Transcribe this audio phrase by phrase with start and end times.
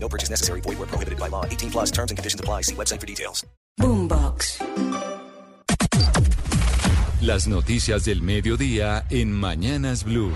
[0.00, 0.62] No purchase necessary.
[0.62, 1.44] Void where prohibited by law.
[1.44, 2.62] 18 plus terms and conditions apply.
[2.62, 3.46] See website for details.
[3.78, 4.58] Boombox.
[7.20, 10.32] Las noticias del mediodía en Mañanas Blue.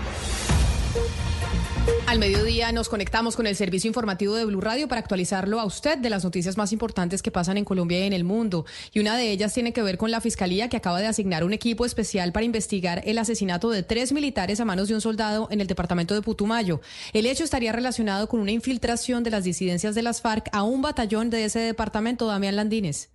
[2.13, 5.97] Al mediodía nos conectamos con el servicio informativo de Blue Radio para actualizarlo a usted
[5.97, 8.67] de las noticias más importantes que pasan en Colombia y en el mundo.
[8.93, 11.53] Y una de ellas tiene que ver con la Fiscalía que acaba de asignar un
[11.53, 15.59] equipo especial para investigar el asesinato de tres militares a manos de un soldado en
[15.59, 16.81] el departamento de Putumayo.
[17.13, 20.83] El hecho estaría relacionado con una infiltración de las disidencias de las FARC a un
[20.83, 23.09] batallón de ese departamento, Damián Landines.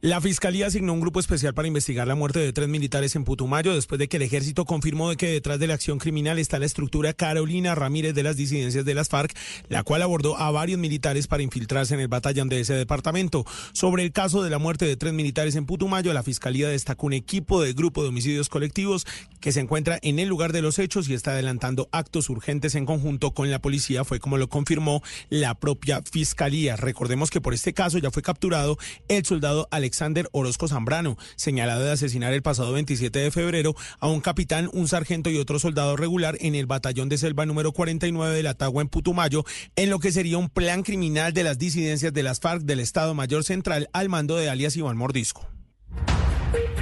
[0.00, 3.74] La fiscalía asignó un grupo especial para investigar la muerte de tres militares en Putumayo
[3.74, 6.66] después de que el ejército confirmó de que detrás de la acción criminal está la
[6.66, 9.36] estructura Carolina Ramírez de las disidencias de las FARC,
[9.68, 13.44] la cual abordó a varios militares para infiltrarse en el batallón de ese departamento.
[13.72, 17.14] Sobre el caso de la muerte de tres militares en Putumayo, la fiscalía destacó un
[17.14, 19.04] equipo de grupo de homicidios colectivos
[19.40, 22.86] que se encuentra en el lugar de los hechos y está adelantando actos urgentes en
[22.86, 26.76] conjunto con la policía, fue como lo confirmó la propia fiscalía.
[26.76, 28.78] Recordemos que por este caso ya fue capturado
[29.08, 34.08] el soldado Alexander Alexander Orozco Zambrano, señalado de asesinar el pasado 27 de febrero a
[34.08, 38.36] un capitán, un sargento y otro soldado regular en el batallón de selva número 49
[38.36, 42.12] de la Tagua en Putumayo, en lo que sería un plan criminal de las disidencias
[42.12, 45.57] de las FARC del Estado Mayor Central al mando de alias Iván Mordisco.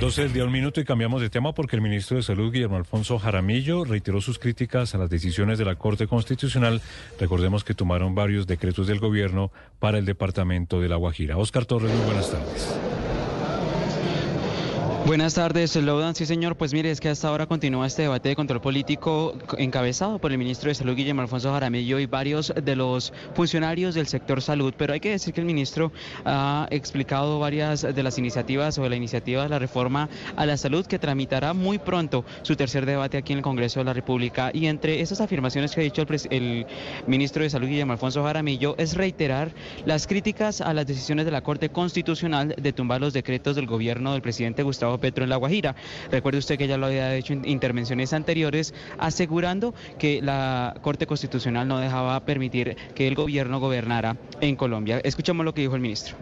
[0.01, 2.77] 12 del día, un minuto y cambiamos de tema porque el ministro de Salud, Guillermo
[2.77, 6.83] Alfonso Jaramillo, reiteró sus críticas a las decisiones de la Corte Constitucional.
[7.19, 11.39] Recordemos que tomaron varios decretos del gobierno para el departamento de La Guajira.
[11.39, 12.77] Oscar Torres, muy buenas tardes.
[15.07, 16.17] Buenas tardes, Lodan.
[16.17, 16.57] Sí, señor.
[16.57, 20.39] Pues mire, es que hasta ahora continúa este debate de control político encabezado por el
[20.39, 24.75] ministro de Salud, Guillermo Alfonso Jaramillo, y varios de los funcionarios del sector salud.
[24.77, 25.93] Pero hay que decir que el ministro
[26.25, 30.85] ha explicado varias de las iniciativas o la iniciativa de la reforma a la salud
[30.85, 34.51] que tramitará muy pronto su tercer debate aquí en el Congreso de la República.
[34.53, 36.67] Y entre esas afirmaciones que ha dicho el, el
[37.07, 39.53] ministro de Salud, Guillermo Alfonso Jaramillo, es reiterar
[39.85, 44.13] las críticas a las decisiones de la Corte Constitucional de tumbar los decretos del gobierno
[44.13, 45.77] del presidente Gustavo Petro en La Guajira.
[46.11, 51.69] Recuerde usted que ya lo había hecho en intervenciones anteriores, asegurando que la Corte Constitucional
[51.69, 55.01] no dejaba permitir que el gobierno gobernara en Colombia.
[55.05, 56.17] Escuchemos lo que dijo el ministro.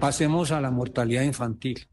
[0.00, 1.86] Pasemos a la mortalidad infantil,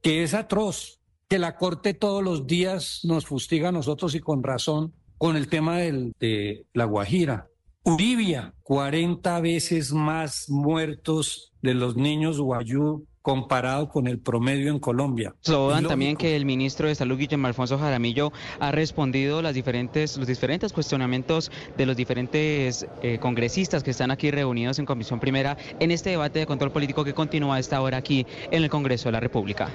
[0.00, 4.42] que es atroz, que la Corte todos los días nos fustiga a nosotros y con
[4.42, 7.48] razón con el tema de La Guajira.
[7.84, 15.34] Uribia, 40 veces más muertos de los niños guayú comparado con el promedio en Colombia.
[15.42, 20.26] Slogan también que el ministro de Salud, Guillermo Alfonso Jaramillo, ha respondido las diferentes, los
[20.26, 25.90] diferentes cuestionamientos de los diferentes eh, congresistas que están aquí reunidos en Comisión Primera en
[25.90, 29.12] este debate de control político que continúa a esta hora aquí en el Congreso de
[29.12, 29.68] la República.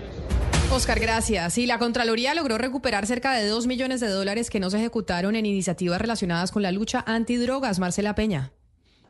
[0.71, 1.59] Oscar, gracias.
[1.59, 5.35] Y la Contraloría logró recuperar cerca de dos millones de dólares que no se ejecutaron
[5.35, 7.77] en iniciativas relacionadas con la lucha antidrogas.
[7.77, 8.51] Marcela Peña.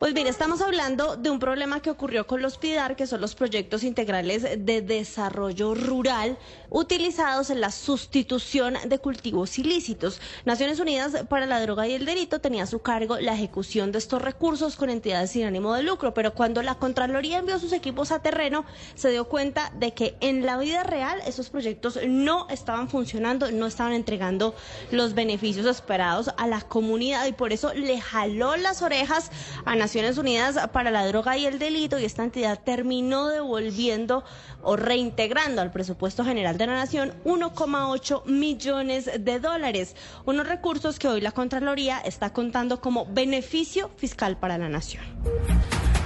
[0.03, 3.35] Pues mire, estamos hablando de un problema que ocurrió con los PIDAR, que son los
[3.35, 6.37] proyectos integrales de desarrollo rural
[6.69, 10.19] utilizados en la sustitución de cultivos ilícitos.
[10.43, 13.99] Naciones Unidas para la Droga y el Delito tenía a su cargo la ejecución de
[13.99, 18.11] estos recursos con entidades sin ánimo de lucro, pero cuando la Contraloría envió sus equipos
[18.11, 18.65] a terreno,
[18.95, 23.67] se dio cuenta de que en la vida real esos proyectos no estaban funcionando, no
[23.67, 24.53] estaban entregando
[24.91, 29.31] los beneficios esperados a la comunidad y por eso le jaló las orejas
[29.63, 34.23] a Naciones Naciones Unidas para la Droga y el Delito y esta entidad terminó devolviendo
[34.63, 39.95] o reintegrando al presupuesto general de la Nación 1,8 millones de dólares,
[40.25, 45.03] unos recursos que hoy la Contraloría está contando como beneficio fiscal para la Nación.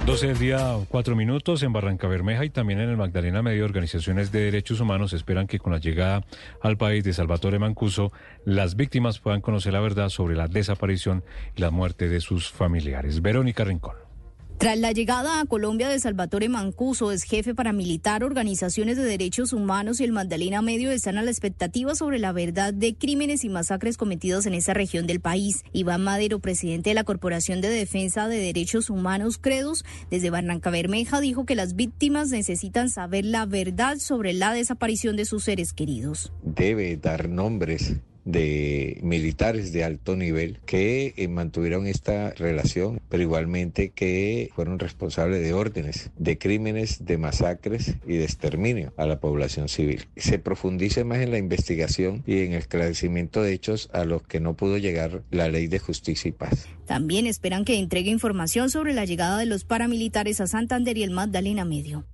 [0.08, 4.32] 12 del día, 4 minutos en Barranca Bermeja y también en el Magdalena Medio, organizaciones
[4.32, 6.24] de derechos humanos esperan que con la llegada
[6.62, 8.14] al país de Salvatore Mancuso,
[8.46, 11.26] las víctimas puedan conocer la verdad sobre la desaparición
[11.58, 13.22] y la muerte de sus familiares.
[13.22, 14.07] Verónica Rincón.
[14.58, 20.00] Tras la llegada a Colombia de Salvatore Mancuso, es jefe paramilitar, organizaciones de derechos humanos
[20.00, 23.98] y el Magdalena Medio están a la expectativa sobre la verdad de crímenes y masacres
[23.98, 25.64] cometidos en esa región del país.
[25.74, 31.22] Iván Madero, presidente de la Corporación de Defensa de Derechos Humanos Credos, desde Barranca Bermeja,
[31.22, 36.34] dijo que las víctimas necesitan saber la verdad sobre la desaparición de sus seres queridos.
[36.42, 37.98] Debe dar nombres
[38.28, 45.42] de militares de alto nivel que eh, mantuvieron esta relación, pero igualmente que fueron responsables
[45.42, 50.08] de órdenes, de crímenes, de masacres y de exterminio a la población civil.
[50.18, 54.42] Se profundice más en la investigación y en el esclarecimiento de hechos a los que
[54.42, 56.68] no pudo llegar la ley de justicia y paz.
[56.86, 61.12] También esperan que entregue información sobre la llegada de los paramilitares a Santander y el
[61.12, 62.06] Magdalena Medio.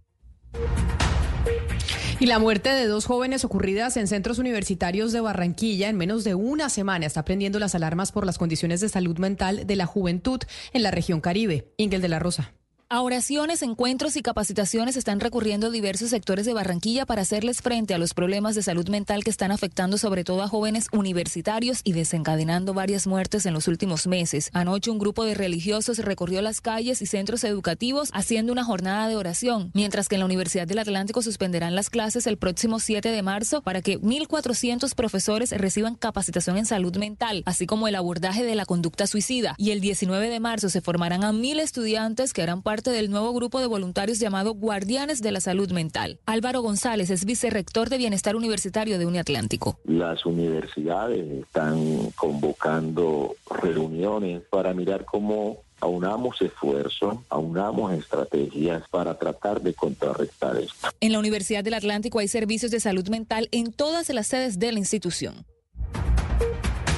[2.19, 6.35] Y la muerte de dos jóvenes ocurridas en centros universitarios de Barranquilla en menos de
[6.35, 10.39] una semana está prendiendo las alarmas por las condiciones de salud mental de la juventud
[10.73, 11.73] en la región Caribe.
[11.77, 12.53] Ingel de la Rosa.
[12.93, 17.97] A oraciones, encuentros y capacitaciones están recurriendo diversos sectores de Barranquilla para hacerles frente a
[17.97, 22.75] los problemas de salud mental que están afectando sobre todo a jóvenes universitarios y desencadenando
[22.75, 24.51] varias muertes en los últimos meses.
[24.53, 29.15] Anoche un grupo de religiosos recorrió las calles y centros educativos haciendo una jornada de
[29.15, 33.23] oración, mientras que en la Universidad del Atlántico suspenderán las clases el próximo 7 de
[33.23, 38.53] marzo para que 1.400 profesores reciban capacitación en salud mental, así como el abordaje de
[38.53, 39.55] la conducta suicida.
[39.57, 43.31] Y el 19 de marzo se formarán a mil estudiantes que harán parte del nuevo
[43.31, 46.19] grupo de voluntarios llamado Guardianes de la Salud Mental.
[46.25, 49.79] Álvaro González es vicerrector de Bienestar Universitario de Uniatlántico.
[49.85, 59.73] Las universidades están convocando reuniones para mirar cómo aunamos esfuerzos, aunamos estrategias para tratar de
[59.73, 60.89] contrarrestar esto.
[60.99, 64.73] En la Universidad del Atlántico hay servicios de salud mental en todas las sedes de
[64.73, 65.45] la institución.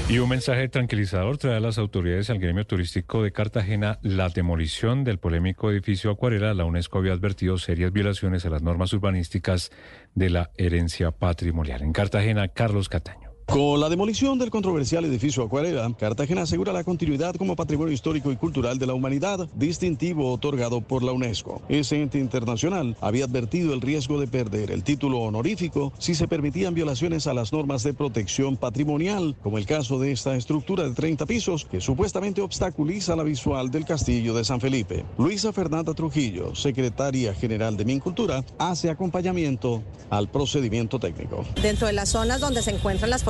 [0.07, 5.03] Y un mensaje tranquilizador trae a las autoridades al gremio turístico de Cartagena la demolición
[5.03, 6.53] del polémico edificio Acuarela.
[6.53, 9.71] La UNESCO había advertido serias violaciones a las normas urbanísticas
[10.13, 11.81] de la herencia patrimonial.
[11.81, 13.24] En Cartagena, Carlos Cataño.
[13.45, 18.35] Con la demolición del controversial edificio Acuarela, Cartagena asegura la continuidad como patrimonio histórico y
[18.35, 21.61] cultural de la humanidad, distintivo otorgado por la UNESCO.
[21.69, 26.73] Ese ente internacional había advertido el riesgo de perder el título honorífico si se permitían
[26.73, 31.25] violaciones a las normas de protección patrimonial, como el caso de esta estructura de 30
[31.27, 35.05] pisos que supuestamente obstaculiza la visual del castillo de San Felipe.
[35.19, 41.45] Luisa Fernanda Trujillo, secretaria general de Mincultura, hace acompañamiento al procedimiento técnico.
[41.61, 43.23] Dentro de las zonas donde se encuentran las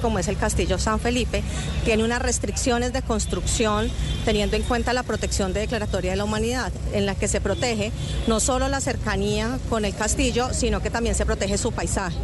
[0.00, 1.42] como es el Castillo San Felipe,
[1.84, 3.90] tiene unas restricciones de construcción
[4.24, 7.92] teniendo en cuenta la protección de declaratoria de la humanidad, en la que se protege
[8.26, 12.16] no solo la cercanía con el castillo, sino que también se protege su paisaje.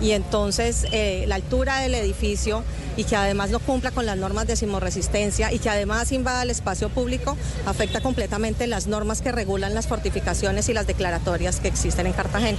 [0.00, 2.62] Y entonces eh, la altura del edificio
[2.96, 6.50] y que además no cumpla con las normas de sismoresistencia y que además invada el
[6.50, 7.36] espacio público
[7.66, 12.58] afecta completamente las normas que regulan las fortificaciones y las declaratorias que existen en Cartagena.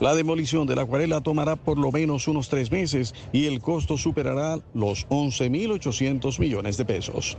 [0.00, 3.98] La demolición de la acuarela tomará por lo menos unos tres meses y el costo
[3.98, 7.36] superará los 11.800 millones de pesos.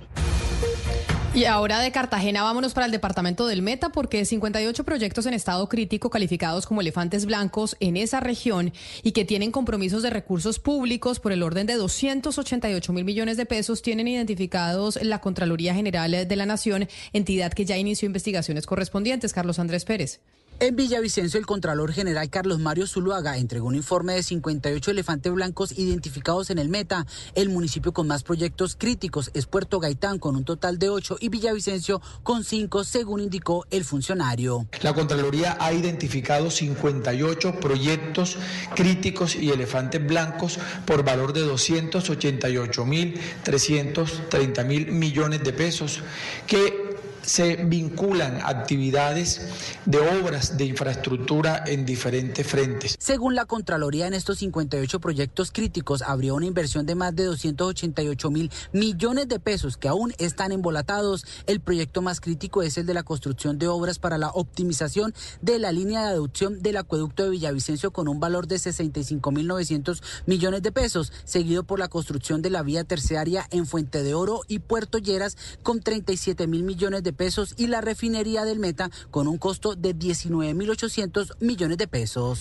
[1.40, 5.70] Y ahora de Cartagena vámonos para el departamento del Meta porque 58 proyectos en estado
[5.70, 11.22] crítico calificados como elefantes blancos en esa región y que tienen compromisos de recursos públicos
[11.22, 16.36] por el orden de 288 mil millones de pesos tienen identificados la Contraloría General de
[16.36, 19.32] la Nación, entidad que ya inició investigaciones correspondientes.
[19.32, 20.20] Carlos Andrés Pérez.
[20.62, 25.72] En Villavicencio, el Contralor General Carlos Mario Zuluaga entregó un informe de 58 elefantes blancos
[25.80, 27.06] identificados en el Meta.
[27.34, 31.30] El municipio con más proyectos críticos es Puerto Gaitán con un total de 8 y
[31.30, 34.68] Villavicencio con 5, según indicó el funcionario.
[34.82, 38.38] La Contraloría ha identificado 58 proyectos
[38.76, 46.02] críticos y elefantes blancos por valor de 288 mil 330 mil millones de pesos
[46.48, 46.89] que
[47.30, 49.42] se vinculan actividades
[49.86, 52.96] de obras de infraestructura en diferentes frentes.
[52.98, 58.32] Según la Contraloría, en estos 58 proyectos críticos habría una inversión de más de 288
[58.32, 61.24] mil millones de pesos que aún están embolatados.
[61.46, 65.60] El proyecto más crítico es el de la construcción de obras para la optimización de
[65.60, 70.02] la línea de adducción del acueducto de Villavicencio con un valor de 65 mil 900
[70.26, 74.42] millones de pesos, seguido por la construcción de la vía terciaria en Fuente de Oro
[74.48, 77.19] y Puerto Lleras con 37 mil millones de pesos
[77.58, 82.40] y la refinería del Meta con un costo de 19.800 millones de pesos.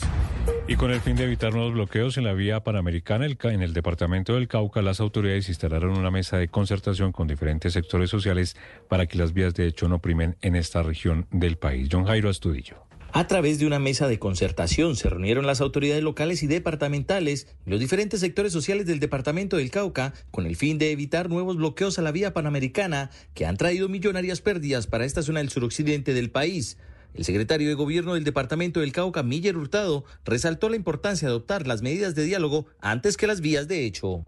[0.68, 4.34] Y con el fin de evitar nuevos bloqueos en la vía panamericana, en el departamento
[4.34, 8.56] del Cauca, las autoridades instalaron una mesa de concertación con diferentes sectores sociales
[8.88, 11.88] para que las vías de hecho no primen en esta región del país.
[11.90, 12.87] John Jairo Astudillo.
[13.10, 17.70] A través de una mesa de concertación se reunieron las autoridades locales y departamentales y
[17.70, 21.98] los diferentes sectores sociales del departamento del Cauca con el fin de evitar nuevos bloqueos
[21.98, 26.30] a la vía panamericana que han traído millonarias pérdidas para esta zona del suroccidente del
[26.30, 26.76] país.
[27.14, 31.66] El secretario de Gobierno del Departamento del Cauca, Miller Hurtado, resaltó la importancia de adoptar
[31.66, 34.24] las medidas de diálogo antes que las vías de hecho.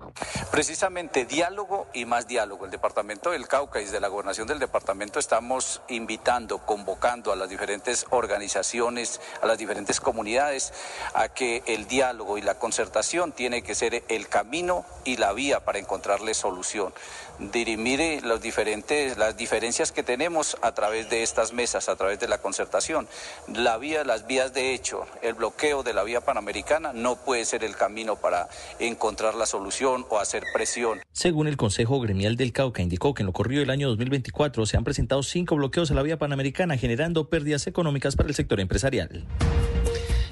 [0.51, 2.65] Precisamente diálogo y más diálogo.
[2.65, 7.49] El Departamento del Cauca y desde la gobernación del departamento estamos invitando, convocando a las
[7.49, 10.73] diferentes organizaciones, a las diferentes comunidades,
[11.15, 15.65] a que el diálogo y la concertación tiene que ser el camino y la vía
[15.65, 16.93] para encontrarle solución.
[17.41, 22.29] Dirimir los diferentes, las diferencias que tenemos a través de estas mesas, a través de
[22.29, 23.09] la concertación.
[23.49, 27.65] La vía, las vías de hecho, el bloqueo de la vía panamericana no puede ser
[27.65, 31.01] el camino para encontrar la solución o hacer presión.
[31.13, 34.77] Según el Consejo Gremial del Cauca, indicó que en lo corrido del año 2024 se
[34.77, 39.27] han presentado cinco bloqueos a la vía panamericana, generando pérdidas económicas para el sector empresarial.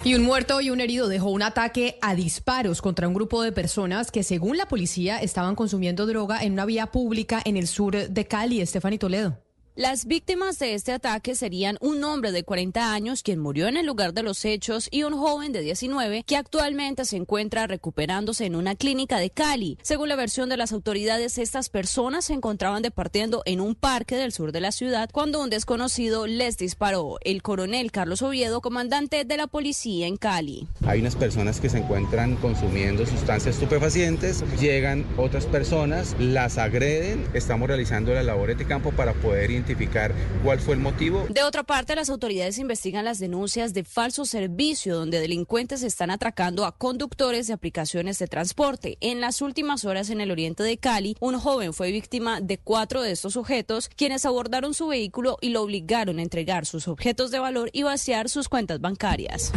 [0.05, 3.52] Y un muerto y un herido dejó un ataque a disparos contra un grupo de
[3.52, 8.09] personas que, según la policía, estaban consumiendo droga en una vía pública en el sur
[8.09, 8.61] de Cali.
[8.61, 9.48] Estefany Toledo.
[9.78, 13.87] Las víctimas de este ataque serían un hombre de 40 años quien murió en el
[13.87, 18.56] lugar de los hechos y un joven de 19 que actualmente se encuentra recuperándose en
[18.56, 19.78] una clínica de Cali.
[19.82, 24.32] Según la versión de las autoridades, estas personas se encontraban departiendo en un parque del
[24.32, 27.18] sur de la ciudad cuando un desconocido les disparó.
[27.20, 30.66] El coronel Carlos Oviedo, comandante de la policía en Cali.
[30.88, 37.68] Hay unas personas que se encuentran consumiendo sustancias estupefacientes, llegan otras personas, las agreden, estamos
[37.68, 39.52] realizando la labor de campo para poder
[40.42, 41.26] cuál fue el motivo.
[41.28, 46.64] De otra parte, las autoridades investigan las denuncias de falso servicio donde delincuentes están atracando
[46.64, 48.96] a conductores de aplicaciones de transporte.
[49.00, 53.02] En las últimas horas en el oriente de Cali, un joven fue víctima de cuatro
[53.02, 57.38] de estos sujetos, quienes abordaron su vehículo y lo obligaron a entregar sus objetos de
[57.38, 59.52] valor y vaciar sus cuentas bancarias.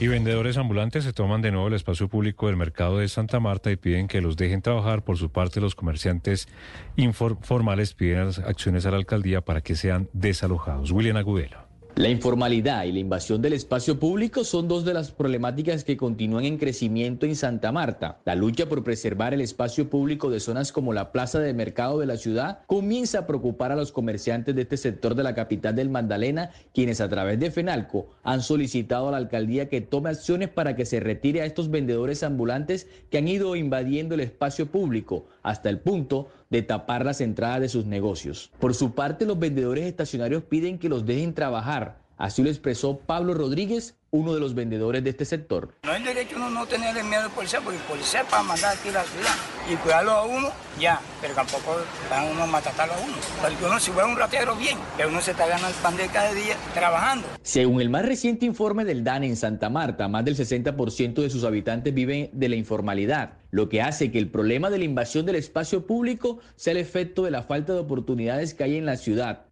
[0.00, 3.70] Y vendedores ambulantes se toman de nuevo el espacio público del mercado de Santa Marta
[3.70, 5.04] y piden que los dejen trabajar.
[5.04, 6.48] Por su parte, los comerciantes
[6.96, 10.90] informales piden acciones a la alcaldía para que sean desalojados.
[10.90, 11.69] William Agudelo.
[11.96, 16.44] La informalidad y la invasión del espacio público son dos de las problemáticas que continúan
[16.44, 18.20] en crecimiento en Santa Marta.
[18.24, 22.06] La lucha por preservar el espacio público de zonas como la plaza de mercado de
[22.06, 25.90] la ciudad comienza a preocupar a los comerciantes de este sector de la capital del
[25.90, 30.76] Magdalena, quienes a través de FENALCO han solicitado a la alcaldía que tome acciones para
[30.76, 35.68] que se retire a estos vendedores ambulantes que han ido invadiendo el espacio público hasta
[35.68, 38.50] el punto de tapar las entradas de sus negocios.
[38.58, 41.99] Por su parte, los vendedores estacionarios piden que los dejen trabajar.
[42.20, 45.74] Así lo expresó Pablo Rodríguez, uno de los vendedores de este sector.
[45.84, 48.90] No hay derecho uno no tener miedo al policía, porque el policía para mandar aquí
[48.90, 49.34] a la ciudad
[49.72, 51.78] y cuidarlo a uno, ya, pero tampoco
[52.10, 53.14] van uno a matarlo a uno.
[53.40, 56.08] Porque uno si fuera un ratero, bien, pero uno se está ganando el pan de
[56.08, 57.26] cada día trabajando.
[57.40, 61.44] Según el más reciente informe del DAN en Santa Marta, más del 60% de sus
[61.44, 65.36] habitantes viven de la informalidad, lo que hace que el problema de la invasión del
[65.36, 69.46] espacio público sea el efecto de la falta de oportunidades que hay en la ciudad.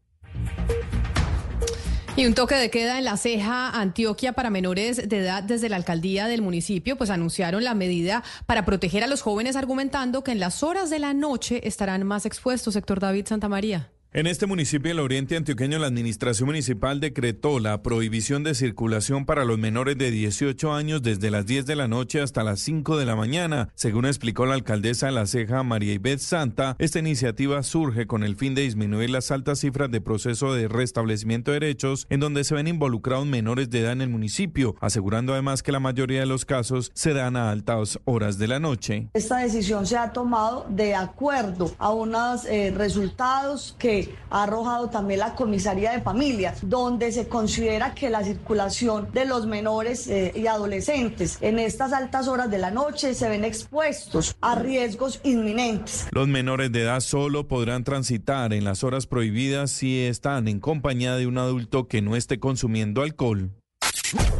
[2.18, 5.76] Y un toque de queda en la ceja Antioquia para menores de edad desde la
[5.76, 10.40] alcaldía del municipio, pues anunciaron la medida para proteger a los jóvenes argumentando que en
[10.40, 13.92] las horas de la noche estarán más expuestos, sector David Santa María.
[14.14, 19.44] En este municipio del oriente antioqueño, la administración municipal decretó la prohibición de circulación para
[19.44, 23.04] los menores de 18 años desde las 10 de la noche hasta las 5 de
[23.04, 23.68] la mañana.
[23.74, 28.34] Según explicó la alcaldesa de La Ceja, María Ibet Santa, esta iniciativa surge con el
[28.34, 32.54] fin de disminuir las altas cifras de proceso de restablecimiento de derechos en donde se
[32.54, 36.46] ven involucrados menores de edad en el municipio, asegurando además que la mayoría de los
[36.46, 39.10] casos se dan a altas horas de la noche.
[39.12, 43.97] Esta decisión se ha tomado de acuerdo a unos eh, resultados que
[44.30, 49.46] ha arrojado también la comisaría de familias, donde se considera que la circulación de los
[49.46, 54.54] menores eh, y adolescentes en estas altas horas de la noche se ven expuestos a
[54.54, 56.06] riesgos inminentes.
[56.12, 61.16] Los menores de edad solo podrán transitar en las horas prohibidas si están en compañía
[61.16, 63.50] de un adulto que no esté consumiendo alcohol.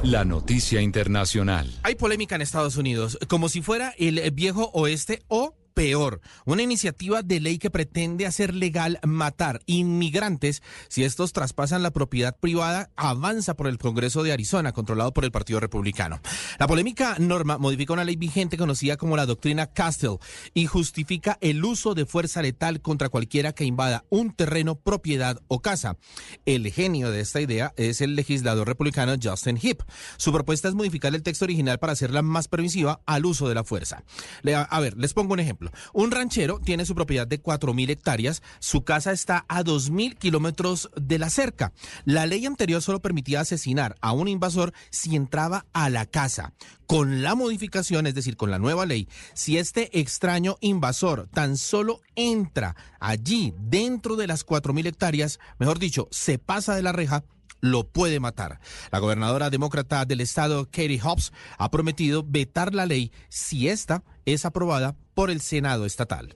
[0.03, 1.71] La noticia internacional.
[1.83, 7.23] Hay polémica en Estados Unidos, como si fuera el viejo oeste o peor, una iniciativa
[7.23, 13.55] de ley que pretende hacer legal matar inmigrantes si estos traspasan la propiedad privada avanza
[13.55, 16.21] por el Congreso de Arizona, controlado por el Partido Republicano.
[16.59, 20.19] La polémica norma modifica una ley vigente conocida como la doctrina Castell
[20.53, 25.63] y justifica el uso de fuerza letal contra cualquiera que invada un terreno, propiedad o
[25.63, 25.97] casa.
[26.45, 29.85] El genio de esta idea es el legislador republicano Justin Heap.
[30.17, 33.63] Su propuesta es modificar el texto original para hacerla más permisiva al uso de la
[33.63, 34.03] fuerza.
[34.45, 35.68] A ver, les pongo un ejemplo.
[35.93, 41.19] Un ranchero tiene su propiedad de 4.000 hectáreas, su casa está a 2.000 kilómetros de
[41.19, 41.73] la cerca.
[42.05, 46.53] La ley anterior solo permitía asesinar a un invasor si entraba a la casa.
[46.87, 52.01] Con la modificación, es decir, con la nueva ley, si este extraño invasor tan solo
[52.15, 57.25] entra allí dentro de las 4.000 hectáreas, mejor dicho, se pasa de la reja,
[57.61, 58.61] lo puede matar.
[58.91, 64.45] La gobernadora demócrata del estado, Katie Hobbs, ha prometido vetar la ley si esta es
[64.45, 66.35] aprobada por el Senado estatal.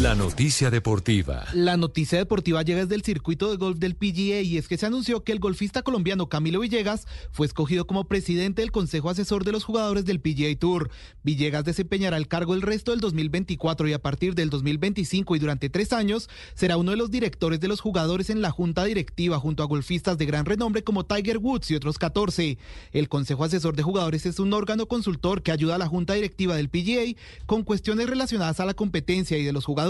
[0.00, 1.44] La noticia deportiva.
[1.52, 4.86] La noticia deportiva llega desde el circuito de golf del PGA y es que se
[4.86, 9.52] anunció que el golfista colombiano Camilo Villegas fue escogido como presidente del Consejo Asesor de
[9.52, 10.90] los Jugadores del PGA Tour.
[11.22, 15.68] Villegas desempeñará el cargo el resto del 2024 y a partir del 2025 y durante
[15.68, 19.62] tres años será uno de los directores de los jugadores en la junta directiva junto
[19.62, 22.56] a golfistas de gran renombre como Tiger Woods y otros 14.
[22.92, 26.56] El Consejo Asesor de Jugadores es un órgano consultor que ayuda a la junta directiva
[26.56, 29.81] del PGA con cuestiones relacionadas a la competencia y de los jugadores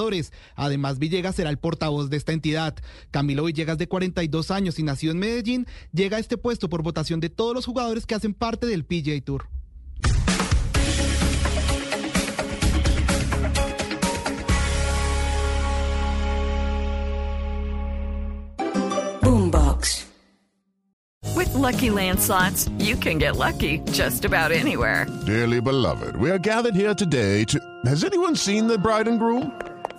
[0.55, 2.75] Además, Villegas será el portavoz de esta entidad.
[3.11, 7.21] Camilo Villegas, de 42 años y nacido en Medellín, llega a este puesto por votación
[7.21, 9.47] de todos los jugadores que hacen parte del PGA Tour.
[19.21, 20.07] Boombox.
[21.37, 25.07] With lucky landslots, you can get lucky just about anywhere.
[25.27, 27.59] Dearly beloved, we are gathered here today to.
[27.85, 29.62] Has anyone seen the bride and groom?